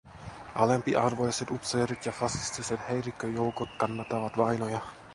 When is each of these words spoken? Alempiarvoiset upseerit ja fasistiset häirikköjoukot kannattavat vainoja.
Alempiarvoiset 0.55 1.51
upseerit 1.51 2.05
ja 2.05 2.11
fasistiset 2.11 2.79
häirikköjoukot 2.87 3.69
kannattavat 3.77 4.37
vainoja. 4.37 4.79